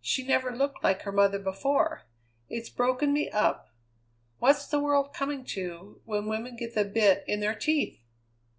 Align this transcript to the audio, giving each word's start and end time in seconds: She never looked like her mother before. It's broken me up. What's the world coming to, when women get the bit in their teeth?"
She 0.00 0.26
never 0.26 0.50
looked 0.56 0.82
like 0.82 1.02
her 1.02 1.12
mother 1.12 1.38
before. 1.38 2.04
It's 2.48 2.70
broken 2.70 3.12
me 3.12 3.28
up. 3.28 3.68
What's 4.38 4.66
the 4.66 4.80
world 4.80 5.12
coming 5.12 5.44
to, 5.48 6.00
when 6.06 6.24
women 6.24 6.56
get 6.56 6.74
the 6.74 6.86
bit 6.86 7.22
in 7.28 7.40
their 7.40 7.54
teeth?" 7.54 8.02